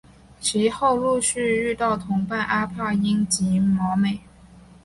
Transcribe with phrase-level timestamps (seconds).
[0.39, 4.19] 其后陆续遇到同伴阿帕因及毛美。